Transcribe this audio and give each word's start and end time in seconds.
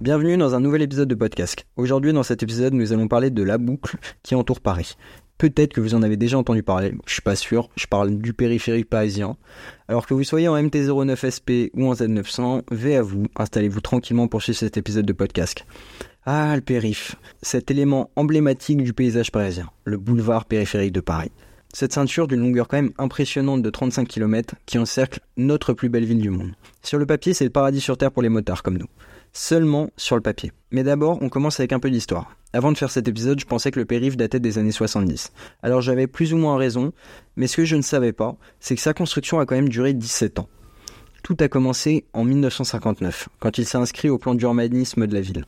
Bienvenue 0.00 0.38
dans 0.38 0.54
un 0.54 0.60
nouvel 0.60 0.80
épisode 0.80 1.10
de 1.10 1.14
podcast. 1.14 1.66
Aujourd'hui, 1.76 2.14
dans 2.14 2.22
cet 2.22 2.42
épisode, 2.42 2.72
nous 2.72 2.94
allons 2.94 3.06
parler 3.06 3.28
de 3.28 3.42
la 3.42 3.58
boucle 3.58 3.98
qui 4.22 4.34
entoure 4.34 4.62
Paris. 4.62 4.96
Peut-être 5.36 5.74
que 5.74 5.82
vous 5.82 5.94
en 5.94 6.02
avez 6.02 6.16
déjà 6.16 6.38
entendu 6.38 6.62
parler, 6.62 6.94
je 7.04 7.12
suis 7.12 7.20
pas 7.20 7.36
sûr, 7.36 7.68
je 7.76 7.86
parle 7.86 8.16
du 8.16 8.32
périphérique 8.32 8.88
parisien. 8.88 9.36
Alors 9.88 10.06
que 10.06 10.14
vous 10.14 10.24
soyez 10.24 10.48
en 10.48 10.56
MT-09 10.56 11.28
SP 11.28 11.68
ou 11.74 11.86
en 11.86 11.92
Z900, 11.92 12.62
V 12.70 12.96
à 12.96 13.02
vous, 13.02 13.26
installez-vous 13.36 13.82
tranquillement 13.82 14.26
pour 14.26 14.40
suivre 14.40 14.58
cet 14.58 14.78
épisode 14.78 15.04
de 15.04 15.12
podcast. 15.12 15.66
Ah, 16.24 16.56
le 16.56 16.62
périph', 16.62 17.16
cet 17.42 17.70
élément 17.70 18.10
emblématique 18.16 18.82
du 18.82 18.94
paysage 18.94 19.30
parisien, 19.30 19.68
le 19.84 19.98
boulevard 19.98 20.46
périphérique 20.46 20.92
de 20.92 21.00
Paris. 21.00 21.30
Cette 21.72 21.92
ceinture 21.92 22.26
d'une 22.26 22.40
longueur 22.40 22.68
quand 22.68 22.78
même 22.78 22.92
impressionnante 22.98 23.62
de 23.62 23.70
35 23.70 24.08
km 24.08 24.54
qui 24.66 24.78
encercle 24.78 25.20
notre 25.36 25.72
plus 25.72 25.88
belle 25.88 26.04
ville 26.04 26.20
du 26.20 26.30
monde. 26.30 26.52
Sur 26.82 26.98
le 26.98 27.06
papier, 27.06 27.34
c'est 27.34 27.44
le 27.44 27.50
paradis 27.50 27.80
sur 27.80 27.96
Terre 27.96 28.12
pour 28.12 28.22
les 28.22 28.28
motards 28.28 28.62
comme 28.62 28.78
nous 28.78 28.88
seulement 29.32 29.90
sur 29.96 30.16
le 30.16 30.22
papier. 30.22 30.52
Mais 30.70 30.82
d'abord, 30.82 31.18
on 31.22 31.28
commence 31.28 31.60
avec 31.60 31.72
un 31.72 31.80
peu 31.80 31.90
d'histoire. 31.90 32.34
Avant 32.52 32.72
de 32.72 32.78
faire 32.78 32.90
cet 32.90 33.06
épisode, 33.06 33.38
je 33.38 33.46
pensais 33.46 33.70
que 33.70 33.78
le 33.78 33.84
périph 33.84 34.16
datait 34.16 34.40
des 34.40 34.58
années 34.58 34.72
70. 34.72 35.32
Alors 35.62 35.80
j'avais 35.80 36.06
plus 36.06 36.34
ou 36.34 36.36
moins 36.36 36.56
raison, 36.56 36.92
mais 37.36 37.46
ce 37.46 37.56
que 37.56 37.64
je 37.64 37.76
ne 37.76 37.82
savais 37.82 38.12
pas, 38.12 38.36
c'est 38.58 38.74
que 38.74 38.82
sa 38.82 38.94
construction 38.94 39.38
a 39.38 39.46
quand 39.46 39.54
même 39.54 39.68
duré 39.68 39.94
17 39.94 40.40
ans. 40.40 40.48
Tout 41.22 41.36
a 41.40 41.48
commencé 41.48 42.04
en 42.12 42.24
1959, 42.24 43.28
quand 43.38 43.58
il 43.58 43.66
s'est 43.66 43.78
inscrit 43.78 44.08
au 44.08 44.18
plan 44.18 44.34
d'urbanisme 44.34 45.06
de 45.06 45.14
la 45.14 45.20
ville. 45.20 45.44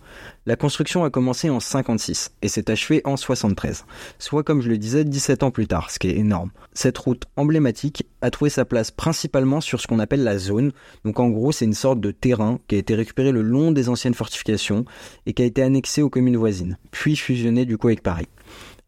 La 0.46 0.56
construction 0.56 1.04
a 1.04 1.10
commencé 1.10 1.50
en 1.50 1.60
56 1.60 2.32
et 2.42 2.48
s'est 2.48 2.70
achevée 2.70 3.00
en 3.04 3.16
73, 3.16 3.84
soit 4.18 4.42
comme 4.42 4.60
je 4.60 4.68
le 4.68 4.78
disais 4.78 5.04
17 5.04 5.42
ans 5.42 5.50
plus 5.50 5.66
tard, 5.66 5.90
ce 5.90 5.98
qui 5.98 6.08
est 6.08 6.16
énorme. 6.16 6.50
Cette 6.74 6.98
route 6.98 7.24
emblématique 7.36 8.06
a 8.20 8.30
trouvé 8.30 8.50
sa 8.50 8.64
place 8.64 8.90
principalement 8.90 9.60
sur 9.60 9.80
ce 9.80 9.86
qu'on 9.86 9.98
appelle 9.98 10.24
la 10.24 10.38
zone, 10.38 10.72
donc 11.04 11.18
en 11.20 11.30
gros 11.30 11.52
c'est 11.52 11.64
une 11.64 11.72
sorte 11.74 12.00
de 12.00 12.10
terrain 12.10 12.58
qui 12.68 12.74
a 12.74 12.78
été 12.78 12.94
récupéré 12.94 13.32
le 13.32 13.42
long 13.42 13.72
des 13.72 13.88
anciennes 13.88 14.14
fortifications 14.14 14.84
et 15.26 15.32
qui 15.32 15.42
a 15.42 15.46
été 15.46 15.62
annexé 15.62 16.02
aux 16.02 16.10
communes 16.10 16.36
voisines, 16.36 16.78
puis 16.90 17.16
fusionné 17.16 17.64
du 17.64 17.78
coup 17.78 17.88
avec 17.88 18.02
Paris. 18.02 18.28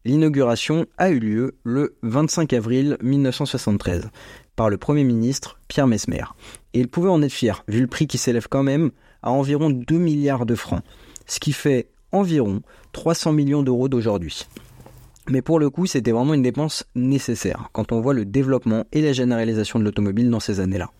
L'inauguration 0.05 0.85
a 0.99 1.09
eu 1.09 1.19
lieu 1.19 1.55
le 1.63 1.95
25 2.03 2.53
avril 2.53 2.95
1973 3.01 4.11
par 4.55 4.69
le 4.69 4.77
Premier 4.77 5.03
ministre 5.03 5.59
Pierre 5.67 5.87
Mesmer. 5.87 6.23
Et 6.73 6.79
il 6.79 6.87
pouvait 6.87 7.09
en 7.09 7.21
être 7.21 7.31
fier, 7.31 7.63
vu 7.67 7.81
le 7.81 7.87
prix 7.87 8.07
qui 8.07 8.17
s'élève 8.17 8.47
quand 8.49 8.63
même 8.63 8.91
à 9.21 9.31
environ 9.31 9.69
2 9.69 9.97
milliards 9.97 10.45
de 10.45 10.55
francs, 10.55 10.83
ce 11.25 11.39
qui 11.39 11.51
fait 11.51 11.89
environ 12.11 12.61
300 12.93 13.33
millions 13.33 13.63
d'euros 13.63 13.89
d'aujourd'hui. 13.89 14.47
Mais 15.27 15.41
pour 15.41 15.59
le 15.59 15.69
coup, 15.69 15.87
c'était 15.87 16.11
vraiment 16.11 16.35
une 16.35 16.43
dépense 16.43 16.85
nécessaire 16.93 17.69
quand 17.73 17.91
on 17.91 17.99
voit 17.99 18.13
le 18.13 18.25
développement 18.25 18.85
et 18.91 19.01
la 19.01 19.11
généralisation 19.11 19.79
de 19.79 19.83
l'automobile 19.83 20.29
dans 20.29 20.39
ces 20.39 20.59
années-là. 20.59 20.91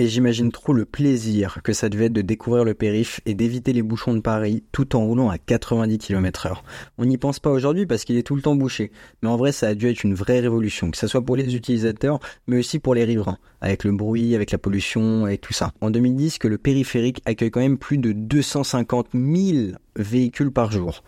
Et 0.00 0.06
j'imagine 0.06 0.50
trop 0.50 0.72
le 0.72 0.86
plaisir 0.86 1.58
que 1.62 1.74
ça 1.74 1.90
devait 1.90 2.06
être 2.06 2.14
de 2.14 2.22
découvrir 2.22 2.64
le 2.64 2.72
périph 2.72 3.20
et 3.26 3.34
d'éviter 3.34 3.74
les 3.74 3.82
bouchons 3.82 4.14
de 4.14 4.20
Paris 4.20 4.64
tout 4.72 4.96
en 4.96 5.04
roulant 5.04 5.28
à 5.28 5.36
90 5.36 5.98
km 5.98 6.46
heure. 6.46 6.64
On 6.96 7.04
n'y 7.04 7.18
pense 7.18 7.38
pas 7.38 7.50
aujourd'hui 7.50 7.84
parce 7.84 8.04
qu'il 8.04 8.16
est 8.16 8.22
tout 8.22 8.34
le 8.34 8.40
temps 8.40 8.56
bouché. 8.56 8.92
Mais 9.22 9.28
en 9.28 9.36
vrai, 9.36 9.52
ça 9.52 9.68
a 9.68 9.74
dû 9.74 9.90
être 9.90 10.02
une 10.02 10.14
vraie 10.14 10.40
révolution, 10.40 10.90
que 10.90 10.96
ce 10.96 11.06
soit 11.06 11.22
pour 11.22 11.36
les 11.36 11.54
utilisateurs, 11.54 12.18
mais 12.46 12.58
aussi 12.58 12.78
pour 12.78 12.94
les 12.94 13.04
riverains, 13.04 13.36
avec 13.60 13.84
le 13.84 13.92
bruit, 13.92 14.34
avec 14.34 14.52
la 14.52 14.58
pollution, 14.58 15.28
et 15.28 15.36
tout 15.36 15.52
ça. 15.52 15.74
En 15.82 15.90
2010, 15.90 16.38
que 16.38 16.48
le 16.48 16.56
périphérique 16.56 17.20
accueille 17.26 17.50
quand 17.50 17.60
même 17.60 17.76
plus 17.76 17.98
de 17.98 18.12
250 18.12 19.08
000 19.12 19.72
véhicules 19.96 20.50
par 20.50 20.72
jour. 20.72 21.04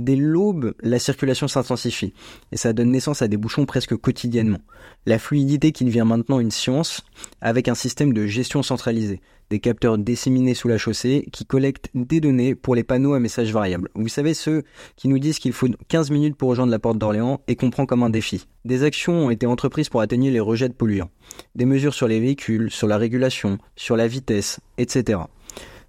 Dès 0.00 0.16
l'aube, 0.16 0.72
la 0.80 0.98
circulation 0.98 1.46
s'intensifie 1.46 2.14
et 2.52 2.56
ça 2.56 2.72
donne 2.72 2.90
naissance 2.90 3.20
à 3.20 3.28
des 3.28 3.36
bouchons 3.36 3.66
presque 3.66 3.94
quotidiennement. 3.96 4.60
La 5.04 5.18
fluidité 5.18 5.72
qui 5.72 5.84
devient 5.84 6.06
maintenant 6.06 6.40
une 6.40 6.50
science 6.50 7.04
avec 7.42 7.68
un 7.68 7.74
système 7.74 8.14
de 8.14 8.26
gestion 8.26 8.62
centralisé, 8.62 9.20
des 9.50 9.60
capteurs 9.60 9.98
disséminés 9.98 10.54
sous 10.54 10.68
la 10.68 10.78
chaussée 10.78 11.28
qui 11.32 11.44
collectent 11.44 11.90
des 11.94 12.22
données 12.22 12.54
pour 12.54 12.74
les 12.74 12.82
panneaux 12.82 13.12
à 13.12 13.20
messages 13.20 13.52
variables. 13.52 13.90
Vous 13.94 14.08
savez 14.08 14.32
ceux 14.32 14.62
qui 14.96 15.08
nous 15.08 15.18
disent 15.18 15.38
qu'il 15.38 15.52
faut 15.52 15.68
15 15.88 16.10
minutes 16.10 16.36
pour 16.36 16.48
rejoindre 16.48 16.72
la 16.72 16.78
porte 16.78 16.96
d'Orléans 16.96 17.42
et 17.46 17.54
qu'on 17.54 17.68
prend 17.68 17.84
comme 17.84 18.02
un 18.02 18.08
défi. 18.08 18.46
Des 18.64 18.84
actions 18.84 19.26
ont 19.26 19.30
été 19.30 19.44
entreprises 19.44 19.90
pour 19.90 20.00
atténuer 20.00 20.30
les 20.30 20.40
rejets 20.40 20.70
de 20.70 20.74
polluants. 20.74 21.10
Des 21.56 21.66
mesures 21.66 21.92
sur 21.92 22.08
les 22.08 22.20
véhicules, 22.20 22.70
sur 22.70 22.86
la 22.86 22.96
régulation, 22.96 23.58
sur 23.76 23.98
la 23.98 24.08
vitesse, 24.08 24.60
etc. 24.78 25.18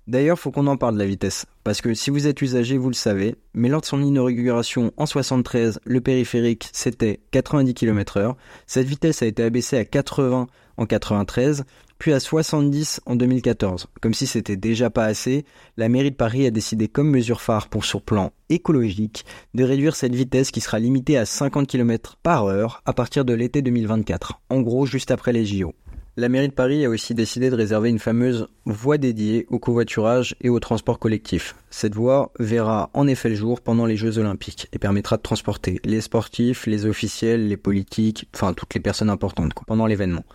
D'ailleurs, 0.08 0.40
faut 0.40 0.52
qu'on 0.52 0.68
en 0.68 0.78
parle 0.78 0.96
de 0.96 1.00
la 1.00 1.06
vitesse, 1.06 1.46
parce 1.64 1.80
que 1.80 1.94
si 1.94 2.10
vous 2.10 2.26
êtes 2.26 2.42
usager, 2.42 2.78
vous 2.78 2.90
le 2.90 2.96
savez, 2.96 3.36
mais 3.54 3.70
lors 3.70 3.82
de 3.82 3.86
son 3.86 4.02
inauguration 4.02 4.92
en 4.98 5.06
73, 5.06 5.80
le 5.86 6.02
périphérique 6.02 6.70
c'était 6.74 7.20
90 7.32 7.74
km/h. 7.76 8.36
Cette 8.66 8.88
vitesse 8.88 9.22
a 9.22 9.28
été 9.28 9.44
abaissée 9.44 9.78
à 9.78 9.86
80 9.86 10.48
en 10.78 10.86
93, 10.86 11.66
puis 12.00 12.14
à 12.14 12.20
70 12.20 13.02
en 13.06 13.16
2014. 13.16 13.86
Comme 14.02 14.16
si 14.16 14.26
c'était 14.26 14.58
déjà 14.58 14.90
pas 14.90 15.06
assez, 15.06 15.46
la 15.78 15.88
mairie 15.88 16.10
de 16.10 16.16
Paris 16.16 16.48
a 16.48 16.52
décidé 16.52 16.88
comme 16.88 17.12
mesure 17.12 17.42
phare 17.42 17.68
pour 17.68 17.86
son 17.86 18.00
plan 18.00 18.32
écologique 18.50 19.24
de 19.54 19.64
réduire 19.64 19.96
cette 19.96 20.16
vitesse 20.16 20.50
qui 20.50 20.62
sera 20.62 20.80
limitée 20.80 21.18
à 21.18 21.28
50 21.28 21.68
km 21.68 22.18
par 22.24 22.46
heure 22.46 22.82
à 22.86 22.94
partir 22.94 23.24
de 23.24 23.34
l'été 23.34 23.62
2024, 23.62 24.42
en 24.50 24.62
gros 24.62 24.88
juste 24.88 25.12
après 25.12 25.32
les 25.32 25.46
JO. 25.46 25.76
La 26.18 26.28
mairie 26.28 26.50
de 26.50 26.54
Paris 26.54 26.84
a 26.84 26.90
aussi 26.90 27.14
décidé 27.14 27.50
de 27.50 27.56
réserver 27.56 27.90
une 27.90 27.98
fameuse 27.98 28.50
voie 28.66 28.98
dédiée 28.98 29.48
au 29.50 29.60
covoiturage 29.60 30.36
et 30.42 30.50
au 30.50 30.60
transport 30.60 31.00
collectif. 31.00 31.56
Cette 31.70 31.96
voie 31.96 32.34
verra 32.38 32.90
en 32.94 33.08
effet 33.08 33.30
le 33.30 33.36
jour 33.36 33.62
pendant 33.62 33.86
les 33.86 33.96
Jeux 33.96 34.18
Olympiques 34.18 34.68
et 34.74 34.78
permettra 34.78 35.16
de 35.16 35.22
transporter 35.22 35.80
les 35.86 36.02
sportifs, 36.02 36.66
les 36.66 36.86
officiels, 36.86 37.48
les 37.48 37.56
politiques, 37.56 38.28
enfin 38.36 38.54
toutes 38.54 38.74
les 38.74 38.82
personnes 38.82 39.10
importantes 39.10 39.54
pendant 39.66 39.86
l'événement. 39.86 40.26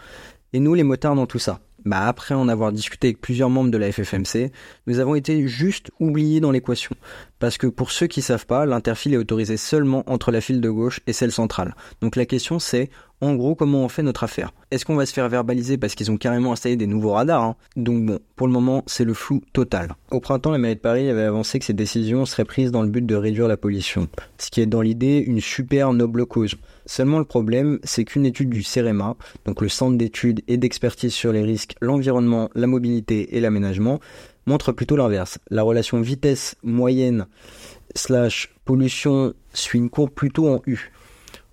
Et 0.54 0.60
nous, 0.60 0.72
les 0.72 0.82
motards 0.82 1.14
dans 1.14 1.26
tout 1.26 1.38
ça 1.38 1.60
bah 1.86 2.08
après 2.08 2.34
en 2.34 2.48
avoir 2.48 2.72
discuté 2.72 3.08
avec 3.08 3.20
plusieurs 3.20 3.48
membres 3.48 3.70
de 3.70 3.78
la 3.78 3.92
FFMC, 3.92 4.50
nous 4.88 4.98
avons 4.98 5.14
été 5.14 5.46
juste 5.46 5.92
oubliés 6.00 6.40
dans 6.40 6.50
l'équation. 6.50 6.96
Parce 7.38 7.58
que 7.58 7.66
pour 7.66 7.90
ceux 7.90 8.06
qui 8.06 8.22
savent 8.22 8.46
pas, 8.46 8.64
l'interfile 8.64 9.14
est 9.14 9.18
autorisé 9.18 9.56
seulement 9.56 10.02
entre 10.06 10.30
la 10.30 10.40
file 10.40 10.60
de 10.60 10.70
gauche 10.70 11.00
et 11.06 11.12
celle 11.12 11.32
centrale. 11.32 11.74
Donc 12.00 12.16
la 12.16 12.24
question 12.24 12.58
c'est, 12.58 12.88
en 13.20 13.34
gros, 13.34 13.54
comment 13.54 13.84
on 13.84 13.88
fait 13.88 14.02
notre 14.02 14.24
affaire? 14.24 14.52
Est-ce 14.70 14.84
qu'on 14.84 14.94
va 14.94 15.06
se 15.06 15.12
faire 15.12 15.28
verbaliser 15.28 15.78
parce 15.78 15.94
qu'ils 15.94 16.10
ont 16.10 16.16
carrément 16.16 16.52
installé 16.52 16.76
des 16.76 16.86
nouveaux 16.86 17.12
radars 17.12 17.42
hein? 17.42 17.56
Donc 17.76 18.04
bon, 18.04 18.18
pour 18.36 18.46
le 18.46 18.52
moment, 18.52 18.82
c'est 18.86 19.04
le 19.04 19.14
flou 19.14 19.42
total. 19.52 19.94
Au 20.10 20.20
printemps, 20.20 20.50
la 20.50 20.58
mairie 20.58 20.76
de 20.76 20.80
Paris 20.80 21.08
avait 21.08 21.22
avancé 21.22 21.58
que 21.58 21.64
ces 21.64 21.72
décisions 21.72 22.26
seraient 22.26 22.44
prises 22.44 22.72
dans 22.72 22.82
le 22.82 22.88
but 22.88 23.04
de 23.04 23.14
réduire 23.14 23.48
la 23.48 23.56
pollution, 23.56 24.08
ce 24.38 24.50
qui 24.50 24.60
est 24.60 24.66
dans 24.66 24.82
l'idée 24.82 25.24
une 25.26 25.40
super 25.40 25.92
noble 25.92 26.26
cause. 26.26 26.56
Seulement 26.84 27.18
le 27.18 27.24
problème, 27.24 27.78
c'est 27.84 28.04
qu'une 28.04 28.26
étude 28.26 28.50
du 28.50 28.62
CEREMA, 28.62 29.16
donc 29.44 29.60
le 29.60 29.68
Centre 29.68 29.96
d'études 29.96 30.42
et 30.46 30.56
d'expertise 30.56 31.12
sur 31.12 31.32
les 31.32 31.42
risques, 31.42 31.74
l'environnement, 31.80 32.50
la 32.54 32.66
mobilité 32.66 33.36
et 33.36 33.40
l'aménagement, 33.40 33.98
montre 34.46 34.72
plutôt 34.72 34.96
l'inverse. 34.96 35.38
La 35.50 35.62
relation 35.62 36.00
vitesse 36.00 36.56
moyenne 36.62 37.26
slash 37.94 38.54
pollution 38.64 39.34
suit 39.52 39.78
une 39.78 39.90
courbe 39.90 40.10
plutôt 40.10 40.48
en 40.48 40.62
U 40.66 40.90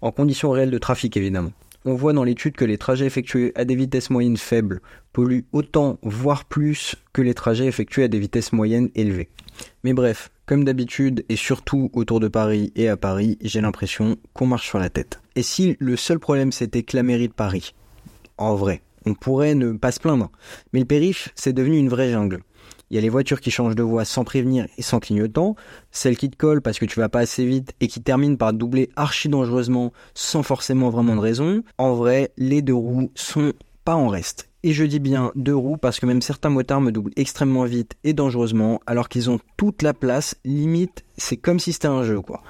en 0.04 0.12
conditions 0.12 0.52
réelles 0.52 0.70
de 0.70 0.78
trafic 0.78 1.16
évidemment. 1.16 1.54
On 1.86 1.96
voit 1.96 2.14
dans 2.14 2.26
l'étude 2.26 2.56
que 2.56 2.66
les 2.66 2.78
trajets 2.78 3.06
effectués 3.06 3.54
à 3.56 3.64
des 3.66 3.76
vitesses 3.76 4.10
moyennes 4.10 4.38
faibles 4.38 4.82
polluent 5.14 5.46
autant, 5.54 5.98
voire 6.02 6.46
plus, 6.46 6.96
que 7.14 7.22
les 7.22 7.34
trajets 7.34 7.68
effectués 7.68 8.04
à 8.04 8.08
des 8.10 8.20
vitesses 8.20 8.52
moyennes 8.52 8.90
élevées. 8.96 9.30
Mais 9.84 9.94
bref, 9.94 10.30
comme 10.46 10.66
d'habitude, 10.66 11.24
et 11.30 11.36
surtout 11.38 11.90
autour 11.94 12.20
de 12.20 12.28
Paris 12.28 12.74
et 12.76 12.90
à 12.90 12.98
Paris, 12.98 13.38
j'ai 13.42 13.62
l'impression 13.62 14.18
qu'on 14.34 14.46
marche 14.46 14.68
sur 14.68 14.80
la 14.80 14.90
tête. 14.90 15.22
Et 15.36 15.44
si 15.44 15.78
le 15.80 15.96
seul 15.96 16.20
problème 16.20 16.52
c'était 16.52 16.84
que 16.84 16.98
la 16.98 17.04
mairie 17.04 17.30
de 17.30 17.34
Paris? 17.34 17.74
En 18.38 18.56
vrai, 18.56 18.82
on 19.06 19.14
pourrait 19.14 19.56
ne 19.56 19.72
pas 19.72 19.94
se 19.94 20.02
plaindre. 20.02 20.32
Mais 20.74 20.80
le 20.80 20.86
périph', 20.86 21.30
c'est 21.36 21.54
devenu 21.54 21.78
une 21.78 21.90
vraie 21.90 22.12
jungle. 22.12 22.44
Il 22.94 22.98
y 22.98 23.00
a 23.00 23.02
les 23.02 23.10
voitures 23.10 23.42
qui 23.42 23.50
changent 23.50 23.74
de 23.74 23.82
voie 23.82 24.06
sans 24.06 24.24
prévenir 24.24 24.68
et 24.78 24.84
sans 24.84 25.00
clignotant, 25.00 25.56
celles 25.90 26.16
qui 26.16 26.30
te 26.30 26.38
collent 26.38 26.62
parce 26.62 26.78
que 26.78 26.86
tu 26.86 27.00
vas 27.00 27.10
pas 27.10 27.22
assez 27.22 27.44
vite 27.44 27.74
et 27.80 27.88
qui 27.88 28.04
terminent 28.04 28.36
par 28.36 28.54
doubler 28.54 28.92
archi 28.96 29.30
dangereusement 29.30 29.92
sans 30.14 30.44
forcément 30.44 30.92
vraiment 30.92 31.16
de 31.16 31.20
raison. 31.20 31.64
En 31.80 31.96
vrai, 31.96 32.34
les 32.38 32.62
deux 32.62 32.76
roues 32.76 33.10
sont 33.16 33.54
pas 33.84 33.96
en 33.96 34.10
reste. 34.10 34.48
Et 34.62 34.74
je 34.74 34.84
dis 34.84 35.00
bien 35.00 35.32
deux 35.34 35.56
roues 35.56 35.78
parce 35.78 36.00
que 36.00 36.06
même 36.06 36.22
certains 36.22 36.52
motards 36.52 36.82
me 36.82 36.92
doublent 36.92 37.14
extrêmement 37.16 37.64
vite 37.64 37.96
et 38.04 38.14
dangereusement 38.14 38.80
alors 38.86 39.10
qu'ils 39.10 39.32
ont 39.32 39.40
toute 39.58 39.82
la 39.82 39.96
place, 39.96 40.36
limite, 40.46 41.04
c'est 41.18 41.38
comme 41.38 41.58
si 41.58 41.74
c'était 41.74 41.88
un 41.88 42.04
jeu 42.04 42.22
quoi. 42.22 42.44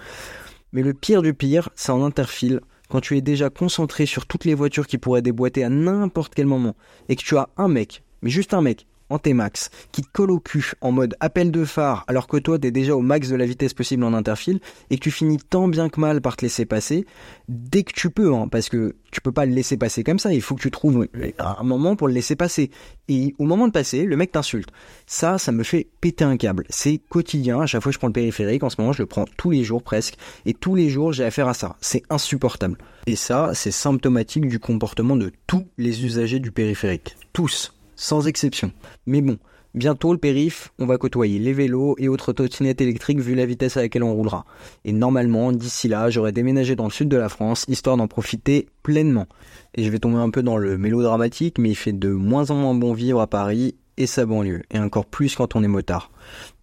Mais 0.73 0.81
le 0.81 0.93
pire 0.93 1.21
du 1.21 1.33
pire, 1.33 1.69
c'est 1.75 1.93
en 1.93 2.03
interfile 2.03 2.59
quand 2.89 2.99
tu 2.99 3.15
es 3.15 3.21
déjà 3.21 3.49
concentré 3.49 4.05
sur 4.05 4.25
toutes 4.25 4.43
les 4.43 4.55
voitures 4.55 4.87
qui 4.87 4.97
pourraient 4.97 5.21
déboîter 5.21 5.63
à 5.63 5.69
n'importe 5.69 6.35
quel 6.35 6.47
moment 6.47 6.75
et 7.07 7.15
que 7.15 7.23
tu 7.23 7.37
as 7.37 7.47
un 7.55 7.69
mec, 7.69 8.03
mais 8.21 8.29
juste 8.29 8.53
un 8.53 8.61
mec, 8.61 8.87
en 9.13 9.19
T-Max, 9.19 9.69
qui 9.91 10.01
te 10.01 10.07
colle 10.11 10.31
au 10.31 10.39
cul 10.39 10.71
en 10.81 10.91
mode 10.91 11.15
appel 11.19 11.51
de 11.51 11.65
phare 11.65 12.03
alors 12.07 12.27
que 12.27 12.37
toi 12.37 12.57
t'es 12.57 12.71
déjà 12.71 12.95
au 12.95 13.01
max 13.01 13.29
de 13.29 13.35
la 13.35 13.45
vitesse 13.45 13.73
possible 13.73 14.03
en 14.03 14.13
interfile 14.13 14.59
et 14.89 14.97
que 14.97 15.03
tu 15.03 15.11
finis 15.11 15.37
tant 15.37 15.67
bien 15.67 15.89
que 15.89 15.99
mal 15.99 16.21
par 16.21 16.35
te 16.35 16.43
laisser 16.43 16.65
passer 16.65 17.05
dès 17.47 17.83
que 17.83 17.93
tu 17.93 18.09
peux, 18.09 18.33
hein, 18.33 18.47
parce 18.47 18.69
que 18.69 18.95
tu 19.11 19.21
peux 19.21 19.31
pas 19.31 19.45
le 19.45 19.53
laisser 19.53 19.77
passer 19.77 20.03
comme 20.03 20.17
ça, 20.17 20.33
il 20.33 20.41
faut 20.41 20.55
que 20.55 20.61
tu 20.61 20.71
trouves 20.71 21.07
un 21.39 21.63
moment 21.63 21.95
pour 21.95 22.07
le 22.07 22.13
laisser 22.13 22.35
passer. 22.35 22.71
Et 23.07 23.35
au 23.37 23.45
moment 23.45 23.67
de 23.67 23.71
passer, 23.71 24.05
le 24.05 24.17
mec 24.17 24.31
t'insulte. 24.31 24.69
Ça, 25.05 25.37
ça 25.37 25.51
me 25.51 25.63
fait 25.63 25.87
péter 26.01 26.23
un 26.23 26.37
câble. 26.37 26.65
C'est 26.69 26.97
quotidien, 26.97 27.61
à 27.61 27.65
chaque 27.67 27.83
fois 27.83 27.91
que 27.91 27.93
je 27.93 27.99
prends 27.99 28.07
le 28.07 28.13
périphérique, 28.13 28.63
en 28.63 28.69
ce 28.69 28.81
moment 28.81 28.93
je 28.93 29.03
le 29.03 29.07
prends 29.07 29.25
tous 29.37 29.51
les 29.51 29.63
jours 29.63 29.83
presque, 29.83 30.15
et 30.45 30.53
tous 30.53 30.73
les 30.73 30.89
jours 30.89 31.13
j'ai 31.13 31.25
affaire 31.25 31.47
à 31.47 31.53
ça. 31.53 31.75
C'est 31.79 32.03
insupportable. 32.09 32.77
Et 33.05 33.15
ça, 33.15 33.51
c'est 33.53 33.71
symptomatique 33.71 34.47
du 34.47 34.59
comportement 34.59 35.15
de 35.15 35.31
tous 35.45 35.67
les 35.77 36.05
usagers 36.05 36.39
du 36.39 36.51
périphérique. 36.51 37.15
Tous 37.33 37.73
sans 38.03 38.27
exception. 38.27 38.71
Mais 39.05 39.21
bon, 39.21 39.37
Bientôt, 39.75 40.13
le 40.13 40.19
périph, 40.19 40.71
on 40.77 40.85
va 40.85 40.99
côtoyer 40.99 41.39
les 41.39 41.51
vélos 41.51 41.95
et 41.97 42.07
autres 42.07 42.31
trottinettes 42.31 42.79
électriques 42.79 43.19
vu 43.19 43.33
la 43.33 43.47
vitesse 43.47 43.75
à 43.75 43.81
laquelle 43.81 44.03
on 44.03 44.13
roulera. 44.13 44.45
Et 44.85 44.91
normalement, 44.91 45.51
d'ici 45.51 45.87
là, 45.87 46.11
j'aurais 46.11 46.31
déménagé 46.31 46.75
dans 46.75 46.83
le 46.83 46.91
sud 46.91 47.09
de 47.09 47.17
la 47.17 47.27
France, 47.27 47.65
histoire 47.67 47.97
d'en 47.97 48.07
profiter 48.07 48.67
pleinement. 48.83 49.25
Et 49.73 49.83
je 49.83 49.89
vais 49.89 49.97
tomber 49.97 50.17
un 50.17 50.29
peu 50.29 50.43
dans 50.43 50.57
le 50.57 50.77
mélodramatique, 50.77 51.57
mais 51.57 51.71
il 51.71 51.75
fait 51.75 51.91
de 51.91 52.09
moins 52.09 52.51
en 52.51 52.55
moins 52.55 52.75
bon 52.75 52.93
vivre 52.93 53.19
à 53.19 53.25
Paris 53.25 53.73
et 53.97 54.07
sa 54.07 54.25
banlieue, 54.25 54.63
et 54.71 54.79
encore 54.79 55.05
plus 55.05 55.35
quand 55.35 55.55
on 55.55 55.63
est 55.63 55.67
motard. 55.67 56.11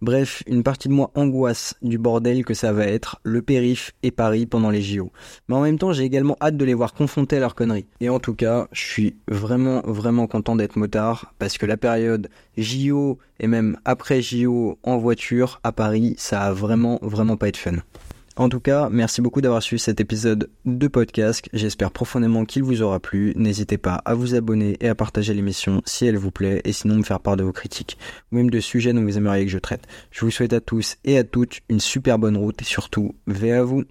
Bref, 0.01 0.43
une 0.47 0.63
partie 0.63 0.87
de 0.87 0.93
moi 0.93 1.11
angoisse 1.15 1.75
du 1.81 1.97
bordel 1.97 2.43
que 2.43 2.53
ça 2.53 2.73
va 2.73 2.85
être, 2.85 3.19
le 3.23 3.41
périph 3.41 3.91
et 4.03 4.11
Paris 4.11 4.45
pendant 4.45 4.69
les 4.69 4.81
JO. 4.81 5.11
Mais 5.47 5.55
en 5.55 5.61
même 5.61 5.77
temps, 5.77 5.93
j'ai 5.93 6.03
également 6.03 6.37
hâte 6.41 6.57
de 6.57 6.65
les 6.65 6.73
voir 6.73 6.93
confronter 6.93 7.37
à 7.37 7.39
leurs 7.39 7.55
conneries. 7.55 7.85
Et 7.99 8.09
en 8.09 8.19
tout 8.19 8.33
cas, 8.33 8.67
je 8.71 8.81
suis 8.81 9.15
vraiment, 9.27 9.81
vraiment 9.85 10.27
content 10.27 10.55
d'être 10.55 10.75
motard, 10.75 11.33
parce 11.39 11.57
que 11.57 11.65
la 11.65 11.77
période 11.77 12.29
JO 12.57 13.19
et 13.39 13.47
même 13.47 13.77
après 13.85 14.21
JO 14.21 14.77
en 14.83 14.97
voiture 14.97 15.59
à 15.63 15.71
Paris, 15.71 16.15
ça 16.17 16.41
a 16.41 16.53
vraiment, 16.53 16.99
vraiment 17.01 17.37
pas 17.37 17.47
été 17.47 17.59
fun. 17.59 17.77
En 18.37 18.47
tout 18.47 18.61
cas, 18.61 18.87
merci 18.89 19.21
beaucoup 19.21 19.41
d'avoir 19.41 19.61
suivi 19.61 19.79
cet 19.79 19.99
épisode 19.99 20.49
de 20.65 20.87
podcast. 20.87 21.49
J'espère 21.51 21.91
profondément 21.91 22.45
qu'il 22.45 22.63
vous 22.63 22.81
aura 22.81 22.99
plu. 22.99 23.33
N'hésitez 23.35 23.77
pas 23.77 23.95
à 24.05 24.13
vous 24.13 24.35
abonner 24.35 24.77
et 24.79 24.87
à 24.87 24.95
partager 24.95 25.33
l'émission 25.33 25.81
si 25.85 26.05
elle 26.05 26.17
vous 26.17 26.31
plaît 26.31 26.61
et 26.63 26.71
sinon 26.71 26.95
me 26.95 27.03
faire 27.03 27.19
part 27.19 27.35
de 27.35 27.43
vos 27.43 27.51
critiques 27.51 27.97
ou 28.31 28.37
même 28.37 28.49
de 28.49 28.59
sujets 28.61 28.93
dont 28.93 29.03
vous 29.03 29.17
aimeriez 29.17 29.45
que 29.45 29.51
je 29.51 29.59
traite. 29.59 29.85
Je 30.11 30.23
vous 30.23 30.31
souhaite 30.31 30.53
à 30.53 30.61
tous 30.61 30.95
et 31.03 31.17
à 31.17 31.25
toutes 31.25 31.59
une 31.69 31.81
super 31.81 32.19
bonne 32.19 32.37
route 32.37 32.61
et 32.61 32.65
surtout, 32.65 33.15
veillez 33.27 33.53
à 33.53 33.63
vous. 33.63 33.83